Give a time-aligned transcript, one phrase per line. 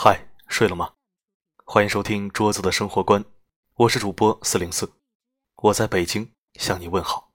[0.00, 0.16] 嗨，
[0.46, 0.90] 睡了吗？
[1.64, 3.24] 欢迎收听桌子的生活观，
[3.74, 4.88] 我是主播四零四，
[5.56, 7.32] 我在北京向你问好。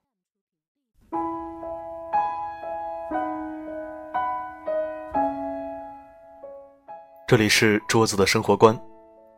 [7.28, 8.82] 这里是桌子的生活观，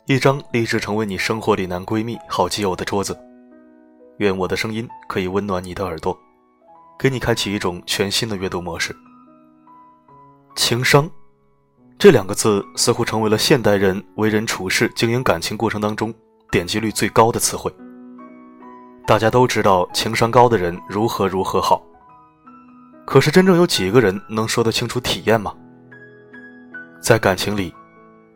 [0.05, 3.19] 一张立志成为你生活里男闺蜜、好基友的桌子。
[4.19, 6.15] 愿我的声音可以温暖你的耳朵，
[6.99, 8.95] 给你开启一种全新的阅读模式。
[10.55, 11.09] 情商。
[11.97, 16.13] 这两个字似乎成为了现代人为人处事、经营感情过程当中
[16.51, 17.73] 点击率最高的词汇。
[19.07, 21.81] 大家都知道情商高的人如何如何好，
[23.05, 25.53] 可是真正有几个人能说得清楚体验吗？
[27.01, 27.73] 在感情里，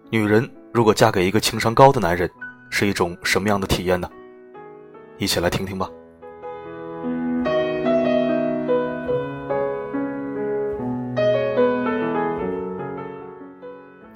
[0.09, 2.29] 女人如果嫁给一个情商高的男人，
[2.69, 4.09] 是一种什么样的体验呢？
[5.17, 5.89] 一起来听听吧。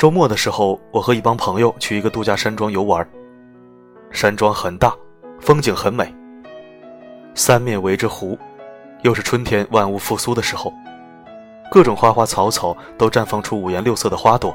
[0.03, 3.07] 周末的时候，我和一帮朋友去一个度假山庄游玩。
[4.11, 4.93] 山庄很大，
[5.39, 6.13] 风景很美，
[7.35, 8.37] 三面围着湖，
[9.03, 10.73] 又是春天万物复苏的时候，
[11.71, 14.53] 各种花花草草都绽放出五颜六色的花朵。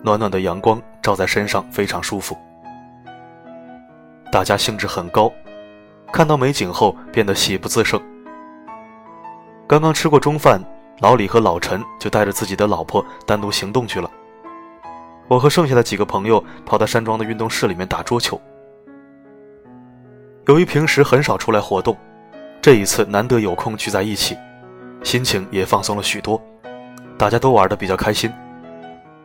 [0.00, 2.34] 暖暖的阳光照在身上，非常舒服。
[4.30, 5.30] 大家兴致很高，
[6.10, 8.00] 看到美景后变得喜不自胜。
[9.66, 10.58] 刚刚吃过中饭，
[11.00, 14.10] 老李和老陈就带着自己的老婆单独行动去了。
[15.32, 18.38] 我和剩下的几个朋友跑到山庄的运动室里面打桌球。
[20.46, 21.96] 由于平时很少出来活动，
[22.60, 24.36] 这一次难得有空聚在一起，
[25.02, 26.38] 心情也放松了许多，
[27.16, 28.30] 大家都玩的比较开心。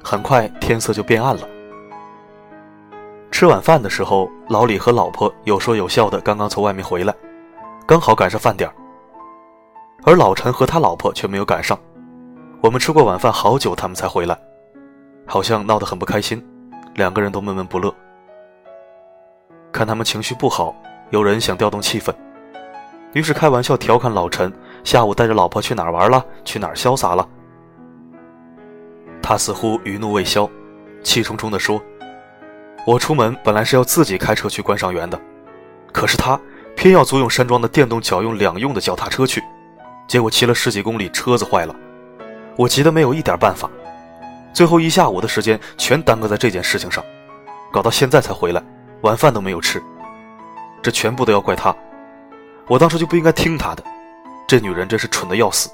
[0.02, 1.42] 很快天色就变暗了。
[3.30, 7.14] 吃晚饭的时候，老李和老婆有说有笑的刚刚从外面回来，
[7.86, 8.72] 刚好赶上饭点
[10.06, 11.78] 而老陈和他老婆却没有赶上，
[12.62, 14.40] 我们吃过晚饭好久，他们才回来。
[15.28, 16.42] 好像闹得很不开心，
[16.96, 17.94] 两个人都闷闷不乐。
[19.74, 20.74] 看他们情绪不好，
[21.10, 22.16] 有人想调动气氛，
[23.14, 24.52] 于是开玩笑调侃老陈
[24.86, 26.26] ：“下午带着老婆去哪儿玩了？
[26.46, 27.28] 去哪儿潇洒了？”
[29.22, 30.50] 他似乎余怒未消，
[31.04, 31.80] 气冲冲地说
[32.88, 35.20] ：“我出门本来是要自己开车去观赏园的，
[35.92, 36.40] 可是他
[36.76, 39.44] 偏要租用山庄的电动脚用两用的脚踏车去，
[40.08, 41.76] 结果骑了十几公里，车子坏了，
[42.56, 43.70] 我急得没有一点办法。”
[44.58, 47.06] 最后一下午的时间全耽搁在这件事情上，
[47.72, 48.64] 搞到现在才回来，
[49.02, 49.80] 晚饭都没有吃，
[50.82, 51.72] 这全部都要怪他。
[52.68, 53.84] 我当时就不应该听他的，
[54.48, 55.70] 这女人真是蠢的要死。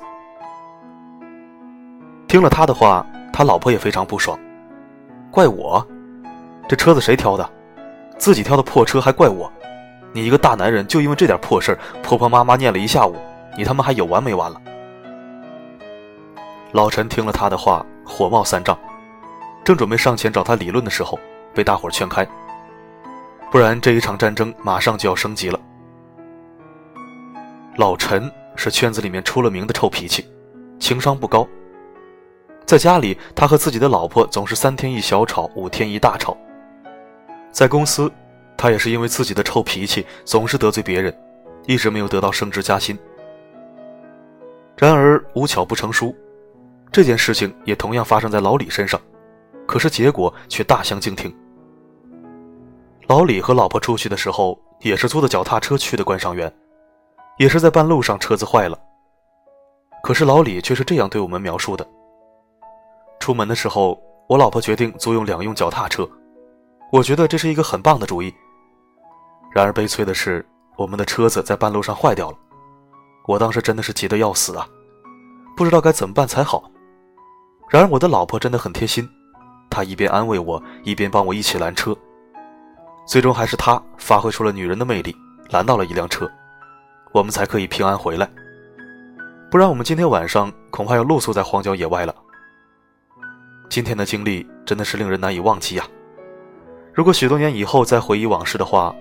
[2.27, 4.37] 听了他的话，他老婆也非常不爽，
[5.31, 5.87] 怪我，
[6.67, 7.49] 这车子谁挑的？
[8.17, 9.49] 自己挑的破车还怪我？
[10.11, 13.15] 你一个大男人就因为这点破事婆婆妈妈念了一下午，
[13.57, 14.61] 你他妈还有完没完了？
[16.73, 17.85] 老陈听了他的话。
[18.05, 18.77] 火冒三丈，
[19.63, 21.17] 正准备上前找他理论的时候，
[21.53, 22.27] 被大伙劝开。
[23.49, 25.57] 不然这一场战争马上就要升级了。
[27.77, 30.27] 老陈是圈子里面出了名的臭脾气，
[30.79, 31.47] 情商不高。
[32.65, 36.35] 在家里，他和自己的老婆总是三天一小吵，五天一大吵。
[37.51, 38.11] 在公司，
[38.57, 41.17] 他也是因为自己的臭脾气，总是得罪别人，
[41.67, 42.99] 一直没有得到升职加薪。
[44.75, 46.13] 然而无巧不成书。
[46.93, 49.01] 这件事情也同样发生在老李身上，
[49.65, 51.35] 可是结果却大相径庭。
[53.07, 56.53] 老李和老婆出去的时候，也是租的脚踏车去的观赏园，
[57.39, 58.79] 也是在半路上车子坏了。
[60.03, 61.83] 可是老李却是这样对我们描述的：
[63.19, 63.99] 出门的时候，
[64.29, 66.07] 我老婆决定租用两用脚踏车，
[66.91, 68.31] 我觉得这是一个很棒的主意。
[69.51, 70.45] 然而悲催的是，
[70.77, 72.37] 我们的车子在半路上坏掉了，
[73.25, 74.67] 我当时真的是急得要死啊，
[75.57, 76.69] 不知道该怎么办才好。
[77.73, 79.09] 然而，我的老婆真的很贴心，
[79.67, 81.97] 她一边安慰我，一边帮我一起拦车。
[83.07, 85.15] 最终还是她发挥出了女人的魅力，
[85.49, 86.31] 拦到了一辆车，
[87.11, 88.29] 我们才可以平安回来。
[89.49, 92.13] 不然，我们今天晚上恐怕要露宿在荒郊野外了。
[93.69, 95.87] 今天的经历真的是令人难以忘记呀！
[96.93, 98.95] 如果许多年以后再回忆往事的话，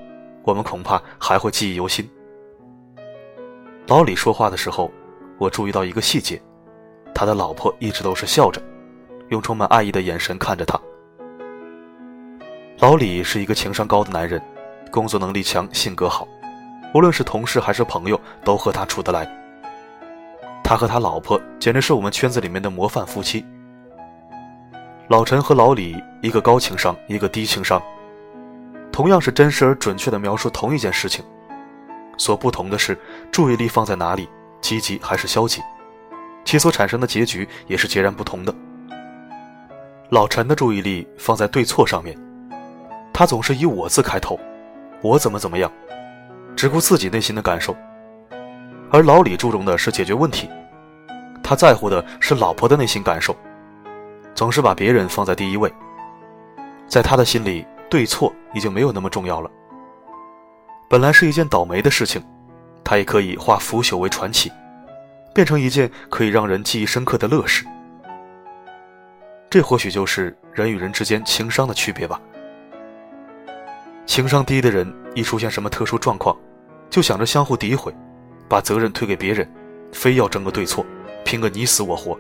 [0.45, 2.09] 我们恐怕还会记忆犹新。
[3.87, 4.91] 老李说话的时候，
[5.37, 6.41] 我注意到一个细节。
[7.23, 8.61] 他的老婆一直都是笑着，
[9.29, 10.77] 用充满爱意的眼神看着他。
[12.81, 14.43] 老李是一个情商高的男人，
[14.91, 16.27] 工作能力强，性格好，
[16.93, 19.25] 无论是同事还是朋友，都和他处得来。
[20.65, 23.47] 他和他老婆简直是我们圈子里面的模范夫妻。
[25.07, 27.81] 老陈和老李，一个高情商，一个低情商，
[28.91, 31.25] 同样是真实而准确的描述同一件事情，
[32.19, 32.99] 所不同的是
[33.31, 34.29] 注意力放在哪里，
[34.61, 35.63] 积极还是消极。
[36.45, 38.55] 其所产生的结局也是截然不同的。
[40.11, 42.17] 老陈的注意力放在对错上面，
[43.13, 44.39] 他总是以我字开头，
[45.01, 45.73] 我怎么怎么样，
[46.55, 47.75] 只顾自己内心的感受。
[48.91, 50.51] 而老李注重的是解决问题，
[51.43, 53.35] 他在乎的是老婆的内心感受，
[54.35, 55.73] 总是把别人放在第一位。
[56.87, 59.51] 在他的心里，对错已经没有那么重要了。
[60.91, 62.23] 本来是一件倒霉的事情，
[62.85, 64.53] 他也可以化腐朽为传奇，
[65.35, 67.65] 变成一件可以让人记忆深刻的乐事。
[69.51, 72.21] 这或许就是人与人之间情商的区别吧。
[74.07, 76.37] 情商低的人一出现什么特殊状况，
[76.91, 77.95] 就想着相互诋毁。
[78.49, 79.51] 把责任推给别人，
[79.93, 80.85] 非要争个对错，
[81.25, 82.19] 拼个你死我活。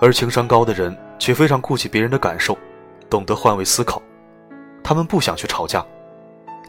[0.00, 2.56] 而情商高的人却非常顾及别人的感受，
[3.10, 4.00] 懂得换位思考。
[4.84, 5.84] 他们不想去吵架，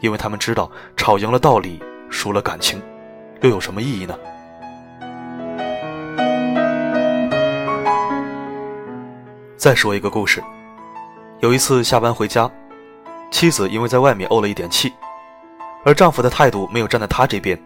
[0.00, 1.80] 因为他们知道吵赢了道理，
[2.10, 2.82] 输了感情，
[3.42, 4.18] 又有什么意义呢？
[9.64, 10.44] 再说一个故事，
[11.40, 12.50] 有一次下班回家，
[13.30, 14.92] 妻子因为在外面怄了一点气，
[15.86, 17.58] 而丈夫的态度没有站在她这边。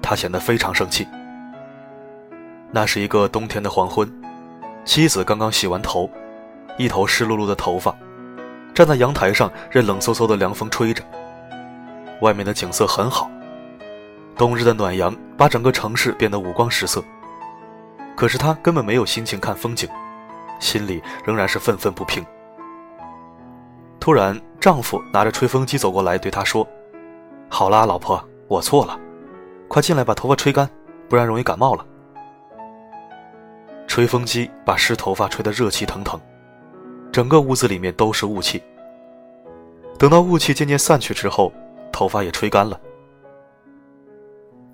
[0.00, 1.08] 她显得非常生气。
[2.70, 4.08] 那是一个冬天的黄昏，
[4.84, 6.08] 妻子刚刚洗完头，
[6.78, 7.92] 一头湿漉漉的头发，
[8.72, 11.02] 站在阳台上任冷飕飕的凉风吹着。
[12.20, 13.28] 外面的景色很好，
[14.36, 17.02] 冬日的暖阳把整个城市变得五光十色。
[18.14, 19.88] 可是她根本没有心情看风景，
[20.60, 22.24] 心里仍然是愤愤不平。
[23.98, 26.66] 突然，丈夫拿着吹风机走过来，对她说
[27.50, 28.98] ：“好啦，老婆，我错了。”
[29.68, 30.68] 快进来把头发吹干，
[31.08, 31.84] 不然容易感冒了。
[33.86, 36.20] 吹风机把湿头发吹得热气腾腾，
[37.12, 38.62] 整个屋子里面都是雾气。
[39.98, 41.52] 等到雾气渐渐散去之后，
[41.92, 42.80] 头发也吹干了。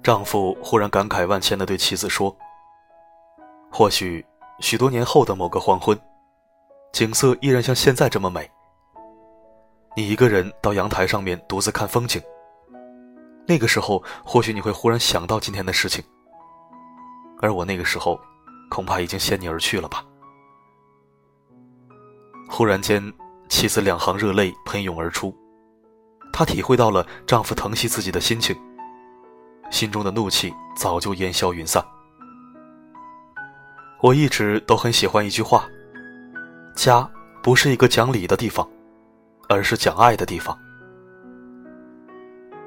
[0.03, 2.35] 丈夫忽然感慨万千地对妻子说
[3.73, 4.25] ：“或许
[4.61, 5.99] 许多年后的某个黄昏，
[6.93, 8.51] 景色依然像现在这么美。
[9.97, 12.21] 你一个人到阳台上面独自看风景。”
[13.49, 16.05] 那个时候，或许你会忽然想到今天的事情，
[17.41, 18.19] 而我那个时候，
[18.69, 20.05] 恐怕已经先你而去了吧。
[22.49, 23.01] 忽然间，
[23.49, 25.33] 妻子两行热泪喷涌而出，
[26.33, 28.57] 她体会到了丈夫疼惜自己的心情，
[29.71, 31.85] 心中的怒气早就烟消云散。
[34.07, 35.69] 我一直都很喜欢一句话：
[36.77, 37.11] 家
[37.43, 38.65] 不是一个讲理的地方，
[39.49, 40.57] 而是讲爱的地方。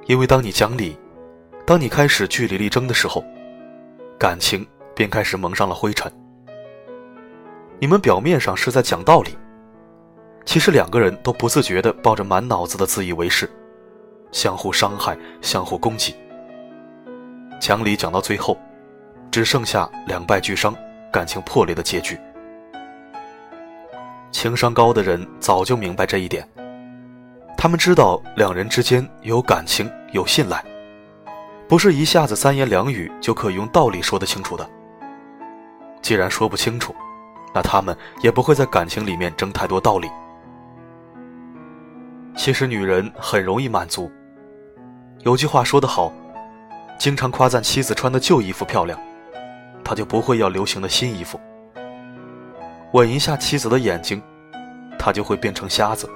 [0.06, 0.97] 因为当你讲理，
[1.65, 3.24] 当你开始据理力争的时候，
[4.19, 6.12] 感情便开始蒙上了灰尘。
[7.80, 9.38] 你们表面上是在讲道理，
[10.44, 13.50] 其实两个人都不自觉地抱着满脑子的自以为是，
[14.33, 16.13] 相互伤害，相互攻击。
[17.62, 18.59] 讲理讲到最后，
[19.31, 20.75] 只剩下两败俱伤、
[21.11, 22.19] 感情破裂的结局。
[24.31, 26.47] 情商高的人早就明白这一点。
[27.57, 30.63] 他们知道两人之间有感情、有信赖，
[31.67, 34.69] 不是一下子三言两语就可以用道理说得清楚的。
[36.01, 36.95] 既然说不清楚，
[37.53, 40.09] 那他们也不会在感情里面争太多道理。
[42.38, 44.09] 其实女人很容易满足。
[45.23, 46.13] 有句话说得好，
[46.97, 48.97] 经常夸赞妻子穿的旧衣服漂亮，
[49.89, 51.39] 他就不会要流行的新衣服。
[52.94, 54.21] 吻一下妻子的眼睛，
[55.00, 56.08] 他就会变成瞎子。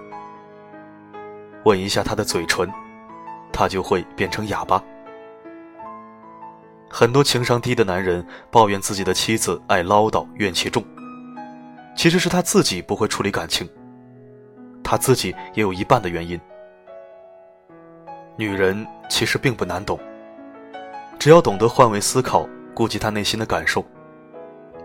[1.66, 2.72] 吻一下他的嘴唇，
[3.52, 4.80] 他就会变成哑巴。
[6.88, 10.86] 很多情商低的男人抱怨自己的妻子爱唠叨、怨气重，
[11.96, 13.68] 其实是他自己不会处理感情。
[14.84, 16.40] 他自己也有一半的原因。
[18.38, 20.00] 女人其实并不难懂，
[21.18, 23.86] 只要懂得换位思考，顾及他内心的感受，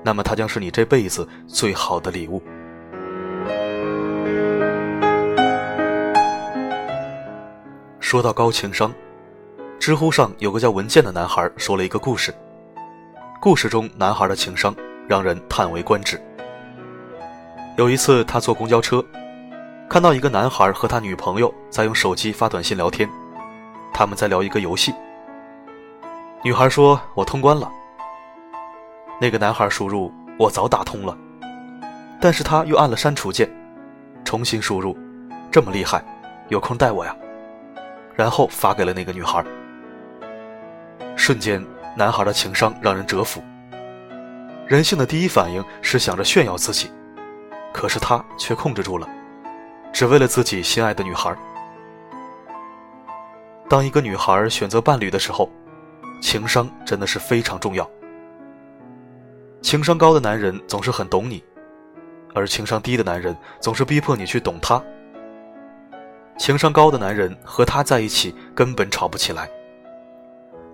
[0.02, 2.42] 那么他将是你这辈子最好的礼物。
[8.00, 8.92] 说到高情商，
[9.78, 12.34] 知乎上有个叫文健的男孩说了一个故事。
[13.40, 14.74] 故事中男孩的情商
[15.06, 16.20] 让人叹为观止。
[17.76, 19.04] 有一次他坐公交车，
[19.88, 23.08] 看到一个男孩和他女朋友在用手机发短信聊天，
[23.92, 24.92] 他们在聊一个游戏。
[26.42, 27.70] 女孩说：“我通关了。”
[29.20, 31.16] 那个男孩输入：“我早打通了。”
[32.20, 33.48] 但是他又按了删除键，
[34.24, 34.96] 重新输入
[35.50, 36.04] ：“这么厉害，
[36.48, 37.14] 有空带我呀。”
[38.14, 39.44] 然后发给了那个女孩。
[41.16, 41.64] 瞬间，
[41.96, 43.42] 男孩的情商让人折服。
[44.66, 46.90] 人性的第一反应是想着炫耀自己，
[47.72, 49.08] 可是他却控制住了，
[49.92, 51.34] 只为了自己心爱的女孩。
[53.68, 55.50] 当一个女孩选择伴侣的时候，
[56.20, 57.88] 情商真的是非常重要。
[59.60, 61.42] 情商高的男人总是很懂你，
[62.34, 64.82] 而情商低的男人总是逼迫你去懂他。
[66.38, 69.50] 情商高的男人和他在一起根本吵不起来，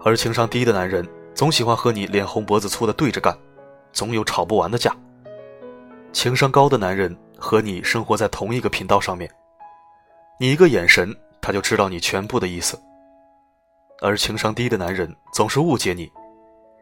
[0.05, 3.37] 而情商低的男人总喜欢和你脸红脖子粗的对着干，
[3.93, 4.95] 总有吵不完的架。
[6.12, 9.29] 情商高的男人和你生活在同一个频道上面，
[10.38, 12.79] 你一个眼神他就知道你全部的意思。
[14.03, 16.12] 而情商低的男人总是误解你，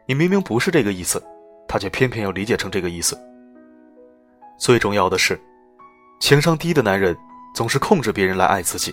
[0.05, 1.23] 你明明不是这个意思，
[1.73, 3.17] 他却偏偏要理解成这个意思。
[4.59, 5.41] 最重要的是，
[6.19, 7.17] 情商低的男人。
[7.55, 8.91] 总是控制别人来爱自己，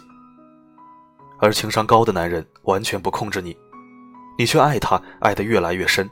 [1.38, 3.56] 而情商高的男人完全不控制你，
[4.38, 6.08] 你却爱他，爱得越来越深。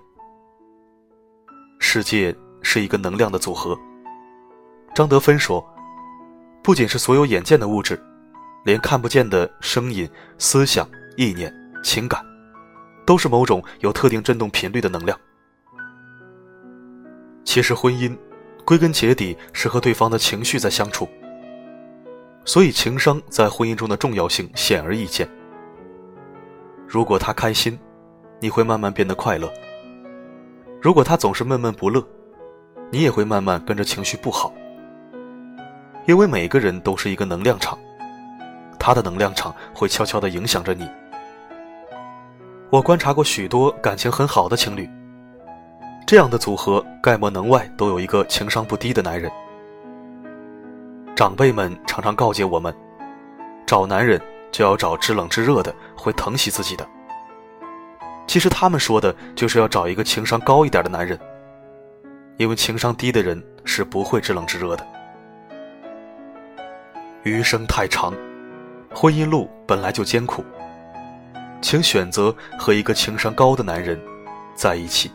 [1.78, 3.78] 世界是一个能量的组合。
[4.94, 5.62] 张德芬说
[6.64, 8.02] ：“不仅是所有眼见的物质，
[8.64, 10.08] 连看不见的声音、
[10.38, 11.52] 思想、意念、
[11.84, 12.24] 情感，
[13.04, 15.18] 都是某种有特定振动频率的能量。”
[17.48, 18.14] 其实，婚姻
[18.62, 21.08] 归根结底是和对方的情绪在相处。
[22.44, 25.26] 所以，情商在婚姻中的重要性显而易见。
[26.86, 27.78] 如果他开心，
[28.38, 29.48] 你会慢慢变得快乐；
[30.78, 32.06] 如果他总是闷闷不乐，
[32.90, 34.52] 你也会慢慢跟着情绪不好。
[36.06, 37.78] 因为每个人都是一个能量场，
[38.78, 40.86] 他的能量场会悄悄地影响着你。
[42.68, 44.86] 我观察过许多感情很好的情侣，
[46.08, 49.30] 这样的组合，概莫能外都有一个情商不低的男人。
[51.14, 52.74] 长辈们常常告诫我们，
[53.66, 54.18] 找男人
[54.50, 56.88] 就要找知冷知热的，会疼惜自己的。
[58.26, 61.20] 其实他们说的就是要找一个情商高一点的男人，
[62.38, 64.86] 因为情商低的人是不会知冷知热的。
[67.22, 68.14] 余生太长，
[68.94, 70.42] 婚姻路本来就艰苦，
[71.60, 74.00] 请选择和一个情商高的男人
[74.54, 75.10] 在一起。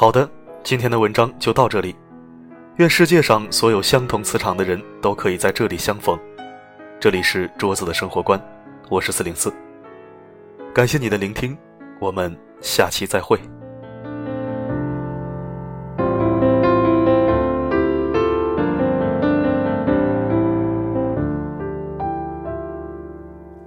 [0.00, 0.30] 好的，
[0.62, 1.96] 今天的文章就到这里。
[2.76, 6.16] 愿世界上所有相同磁场的人都可以在这里相逢。
[7.00, 8.40] 这里是桌子的生活观，
[8.88, 9.52] 我是四零四。
[10.72, 11.58] 感谢你的聆听，
[11.98, 13.40] 我们下期再会。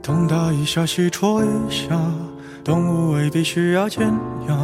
[0.02, 2.00] 东打一下，西戳一下。
[2.64, 4.08] 动物未必需要尖
[4.48, 4.56] 牙，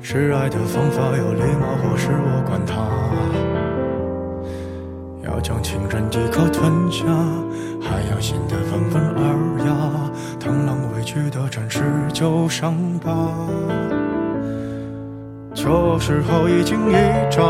[0.00, 2.74] 示爱的方法有礼貌或是我管他。
[5.22, 7.04] 要将情人一口吞下，
[7.82, 9.74] 还要显得温文尔雅。
[10.40, 11.82] 螳螂委屈的展示
[12.12, 13.30] 旧伤疤，
[15.54, 16.94] 这时候一惊一
[17.30, 17.42] 乍，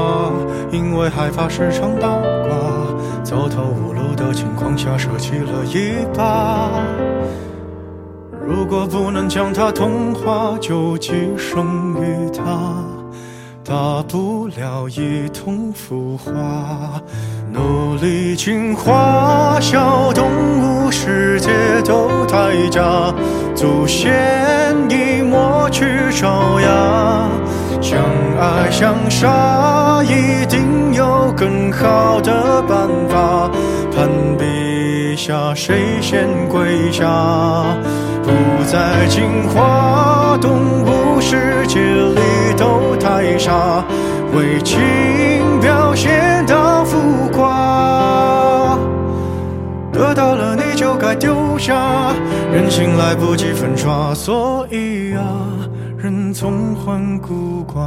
[0.72, 7.13] 因为害怕时常倒挂，走投无路的情况下舍弃了一把。
[8.46, 12.42] 如果不能将它同化，就寄生于它，
[13.64, 16.32] 大不了一同腐化。
[17.52, 20.24] 努力进化，小动
[20.60, 21.50] 物世界
[21.84, 22.82] 都太假，
[23.54, 27.28] 祖先已抹去爪牙。
[27.80, 28.00] 相
[28.40, 33.50] 爱相杀，一定有更好的办法。
[35.26, 37.08] 下，谁先跪下？
[38.22, 38.30] 不
[38.70, 40.52] 再进化，动
[40.84, 42.20] 物世界里
[42.58, 43.82] 都太傻，
[44.34, 44.78] 为情
[45.62, 46.98] 表现到浮
[47.32, 48.78] 夸，
[49.90, 52.12] 得到了你就该丢下，
[52.52, 55.24] 人心来不及粉刷，所以啊，
[55.96, 57.82] 人总患孤寡。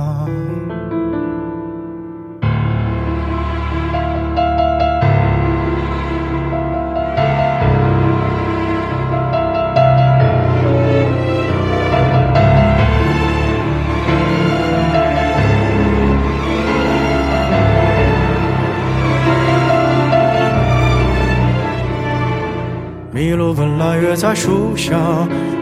[23.37, 24.97] 路本来约在树下，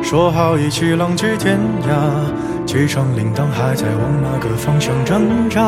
[0.02, 2.66] 说好一起浪迹天涯。
[2.66, 5.62] 机场铃铛还在往那个方向挣扎。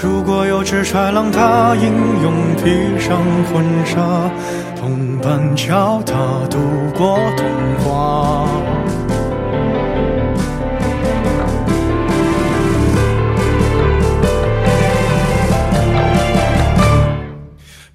[0.00, 1.92] 如果有只豺狼，它英
[2.22, 3.18] 勇披上
[3.52, 4.30] 婚纱，
[4.80, 6.14] 同伴教它
[6.48, 6.58] 度
[6.96, 7.46] 过童
[7.84, 8.48] 话。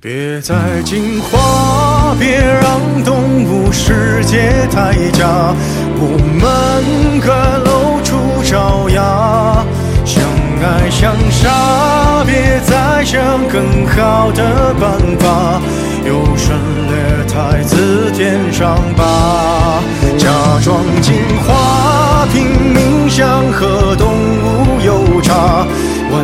[0.02, 1.42] 别再惊慌，
[2.20, 5.54] 别让动物世界太假。
[5.98, 9.64] 我们各露出爪牙，
[10.04, 10.24] 相
[10.62, 15.62] 爱相杀，别再想更好的办法。
[16.06, 16.56] 有顺
[16.88, 19.82] 列太子天上吧，
[20.18, 20.30] 假
[20.64, 25.66] 装进化，拼命想和动物有差，
[26.12, 26.24] 问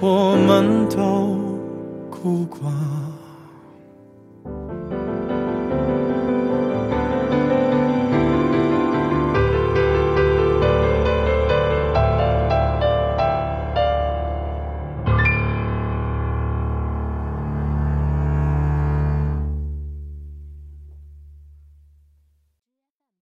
[0.00, 1.36] 我们都
[2.08, 2.87] 哭过。